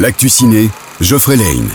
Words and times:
L'actu 0.00 0.30
ciné, 0.30 0.70
Geoffrey 1.02 1.36
Lane. 1.36 1.68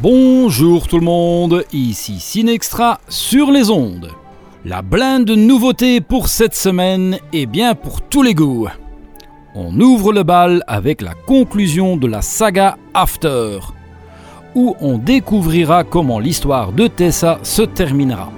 Bonjour 0.00 0.86
tout 0.86 1.00
le 1.00 1.04
monde, 1.04 1.64
ici 1.72 2.20
Cinextra 2.20 3.00
sur 3.08 3.50
les 3.50 3.70
ondes. 3.70 4.12
La 4.64 4.82
blinde 4.82 5.24
de 5.24 5.34
nouveautés 5.34 6.00
pour 6.00 6.28
cette 6.28 6.54
semaine 6.54 7.18
est 7.32 7.46
bien 7.46 7.74
pour 7.74 8.02
tous 8.02 8.22
les 8.22 8.34
goûts. 8.34 8.68
On 9.56 9.80
ouvre 9.80 10.12
le 10.12 10.22
bal 10.22 10.62
avec 10.68 11.02
la 11.02 11.14
conclusion 11.14 11.96
de 11.96 12.06
la 12.06 12.22
saga 12.22 12.76
After, 12.94 13.58
où 14.54 14.76
on 14.80 14.96
découvrira 14.96 15.82
comment 15.82 16.20
l'histoire 16.20 16.70
de 16.70 16.86
Tessa 16.86 17.40
se 17.42 17.62
terminera. 17.62 18.30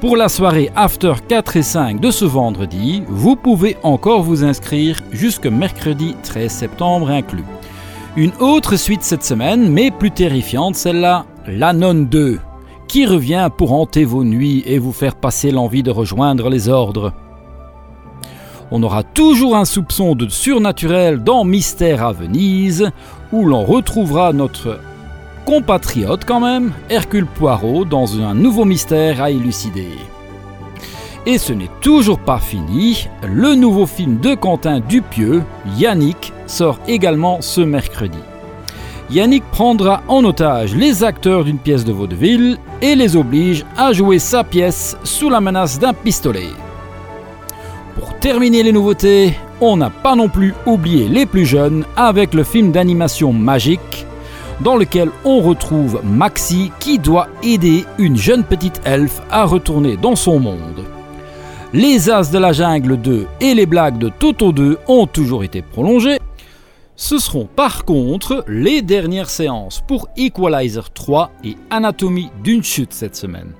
Pour 0.00 0.16
la 0.16 0.30
soirée 0.30 0.70
After 0.74 1.12
4 1.28 1.58
et 1.58 1.62
5 1.62 2.00
de 2.00 2.10
ce 2.10 2.24
vendredi, 2.24 3.02
vous 3.08 3.36
pouvez 3.36 3.76
encore 3.82 4.22
vous 4.22 4.42
inscrire 4.42 5.02
jusque 5.12 5.46
mercredi 5.46 6.16
13 6.22 6.50
septembre 6.50 7.10
inclus. 7.10 7.44
Une 8.16 8.30
autre 8.38 8.76
suite 8.76 9.02
cette 9.02 9.24
semaine, 9.24 9.68
mais 9.68 9.90
plus 9.90 10.12
terrifiante 10.12 10.76
celle-là, 10.76 11.26
La 11.48 11.72
Nonne 11.72 12.06
2, 12.06 12.38
qui 12.86 13.06
revient 13.06 13.48
pour 13.58 13.72
hanter 13.72 14.04
vos 14.04 14.22
nuits 14.22 14.62
et 14.66 14.78
vous 14.78 14.92
faire 14.92 15.16
passer 15.16 15.50
l'envie 15.50 15.82
de 15.82 15.90
rejoindre 15.90 16.48
les 16.48 16.68
ordres. 16.68 17.12
On 18.70 18.84
aura 18.84 19.02
toujours 19.02 19.56
un 19.56 19.64
soupçon 19.64 20.14
de 20.14 20.28
surnaturel 20.28 21.24
dans 21.24 21.42
Mystère 21.42 22.04
à 22.04 22.12
Venise, 22.12 22.92
où 23.32 23.46
l'on 23.46 23.64
retrouvera 23.64 24.32
notre 24.32 24.78
compatriote 25.44 26.24
quand 26.24 26.40
même, 26.40 26.72
Hercule 26.90 27.26
Poirot, 27.26 27.84
dans 27.84 28.20
un 28.20 28.32
nouveau 28.34 28.64
mystère 28.64 29.20
à 29.20 29.32
élucider. 29.32 29.88
Et 31.26 31.38
ce 31.38 31.54
n'est 31.54 31.70
toujours 31.80 32.18
pas 32.18 32.38
fini, 32.38 33.08
le 33.26 33.54
nouveau 33.54 33.86
film 33.86 34.18
de 34.18 34.34
Quentin 34.34 34.80
Dupieux, 34.80 35.42
Yannick, 35.78 36.34
sort 36.46 36.78
également 36.86 37.40
ce 37.40 37.62
mercredi. 37.62 38.18
Yannick 39.10 39.42
prendra 39.50 40.02
en 40.08 40.22
otage 40.24 40.74
les 40.74 41.02
acteurs 41.02 41.44
d'une 41.44 41.58
pièce 41.58 41.86
de 41.86 41.92
vaudeville 41.92 42.58
et 42.82 42.94
les 42.94 43.16
oblige 43.16 43.64
à 43.78 43.94
jouer 43.94 44.18
sa 44.18 44.44
pièce 44.44 44.98
sous 45.02 45.30
la 45.30 45.40
menace 45.40 45.78
d'un 45.78 45.94
pistolet. 45.94 46.48
Pour 47.94 48.14
terminer 48.18 48.62
les 48.62 48.72
nouveautés, 48.72 49.34
on 49.62 49.78
n'a 49.78 49.88
pas 49.88 50.16
non 50.16 50.28
plus 50.28 50.52
oublié 50.66 51.08
les 51.08 51.24
plus 51.24 51.46
jeunes 51.46 51.86
avec 51.96 52.34
le 52.34 52.44
film 52.44 52.70
d'animation 52.70 53.32
Magique, 53.32 54.04
dans 54.60 54.76
lequel 54.76 55.10
on 55.24 55.40
retrouve 55.40 56.02
Maxi 56.04 56.70
qui 56.80 56.98
doit 56.98 57.28
aider 57.42 57.86
une 57.98 58.16
jeune 58.16 58.44
petite 58.44 58.82
elfe 58.84 59.22
à 59.30 59.44
retourner 59.44 59.96
dans 59.96 60.16
son 60.16 60.38
monde. 60.38 60.84
Les 61.76 62.08
As 62.08 62.30
de 62.30 62.38
la 62.38 62.52
Jungle 62.52 62.96
2 62.96 63.26
et 63.40 63.52
les 63.52 63.66
blagues 63.66 63.98
de 63.98 64.08
Toto 64.08 64.52
2 64.52 64.78
ont 64.86 65.08
toujours 65.08 65.42
été 65.42 65.60
prolongées. 65.60 66.20
Ce 66.94 67.18
seront 67.18 67.46
par 67.46 67.84
contre 67.84 68.44
les 68.46 68.80
dernières 68.80 69.28
séances 69.28 69.82
pour 69.84 70.06
Equalizer 70.16 70.92
3 70.92 71.32
et 71.42 71.56
Anatomie 71.70 72.30
d'une 72.44 72.62
chute 72.62 72.92
cette 72.92 73.16
semaine. 73.16 73.54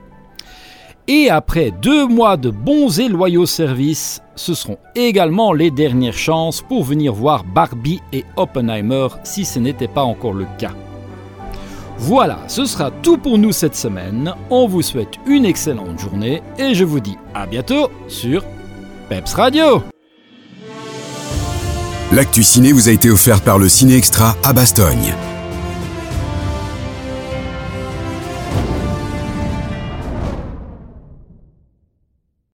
Et 1.09 1.29
après 1.29 1.73
deux 1.73 2.07
mois 2.07 2.37
de 2.37 2.51
bons 2.51 3.01
et 3.01 3.09
loyaux 3.09 3.47
services, 3.47 4.23
ce 4.37 4.55
seront 4.55 4.79
également 4.95 5.53
les 5.53 5.73
dernières 5.73 6.17
chances 6.17 6.63
pour 6.63 6.85
venir 6.85 7.13
voir 7.13 7.43
Barbie 7.43 8.01
et 8.13 8.25
Oppenheimer 8.37 9.09
si 9.25 9.45
ce 9.45 9.59
n'était 9.59 9.89
pas 9.89 10.05
encore 10.05 10.35
le 10.35 10.47
cas. 10.57 10.71
Voilà, 11.99 12.39
ce 12.49 12.65
sera 12.65 12.91
tout 12.91 13.19
pour 13.19 13.39
nous 13.39 13.53
cette 13.53 13.77
semaine. 13.77 14.35
On 14.51 14.67
vous 14.67 14.83
souhaite 14.83 15.15
une 15.27 15.45
excellente 15.45 15.99
journée 15.99 16.43
et 16.59 16.75
je 16.75 16.85
vous 16.85 17.01
dis 17.01 17.17
à 17.35 17.47
bientôt 17.47 17.91
sur 18.09 18.45
Peps 19.09 19.35
Radio. 19.35 19.83
L'actu 22.13 22.43
ciné 22.43 22.73
vous 22.73 22.89
a 22.89 22.93
été 22.93 23.11
offert 23.11 23.41
par 23.41 23.59
le 23.59 23.69
Ciné 23.69 23.97
Extra 23.97 24.37
à 24.45 24.53
Bastogne. 24.53 25.15